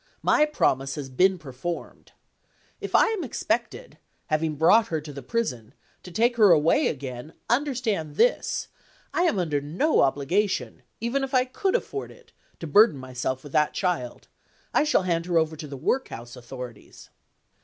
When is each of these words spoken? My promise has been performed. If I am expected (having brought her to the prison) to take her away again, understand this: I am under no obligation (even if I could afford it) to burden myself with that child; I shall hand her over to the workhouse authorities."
My 0.23 0.45
promise 0.45 0.95
has 0.95 1.09
been 1.09 1.37
performed. 1.37 2.13
If 2.79 2.95
I 2.95 3.05
am 3.09 3.23
expected 3.23 3.99
(having 4.33 4.55
brought 4.55 4.87
her 4.87 4.99
to 4.99 5.13
the 5.13 5.21
prison) 5.21 5.75
to 6.01 6.09
take 6.09 6.37
her 6.37 6.49
away 6.51 6.87
again, 6.87 7.33
understand 7.51 8.15
this: 8.15 8.67
I 9.13 9.25
am 9.25 9.37
under 9.37 9.61
no 9.61 10.01
obligation 10.01 10.81
(even 10.99 11.23
if 11.23 11.35
I 11.35 11.45
could 11.45 11.75
afford 11.75 12.09
it) 12.09 12.31
to 12.61 12.65
burden 12.65 12.97
myself 12.97 13.43
with 13.43 13.51
that 13.53 13.75
child; 13.75 14.27
I 14.73 14.85
shall 14.85 15.03
hand 15.03 15.27
her 15.27 15.37
over 15.37 15.55
to 15.55 15.67
the 15.67 15.77
workhouse 15.77 16.35
authorities." 16.35 17.11